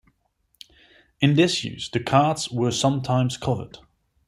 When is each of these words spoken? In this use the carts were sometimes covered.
In 1.19 1.35
this 1.35 1.63
use 1.63 1.87
the 1.87 1.99
carts 1.99 2.49
were 2.49 2.71
sometimes 2.71 3.37
covered. 3.37 3.77